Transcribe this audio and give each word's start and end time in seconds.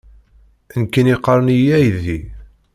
Nekkini 0.79 1.15
qqaren-iyi 1.19 1.71
aydi! 1.79 2.19